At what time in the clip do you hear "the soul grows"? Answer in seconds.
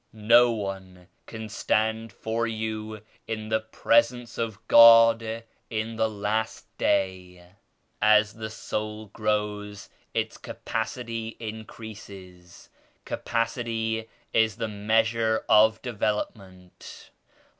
8.33-9.89